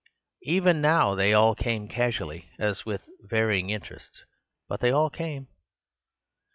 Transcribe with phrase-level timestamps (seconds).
[0.47, 4.21] Even now they all came casually, as with varying interests;
[4.67, 5.47] but they all came.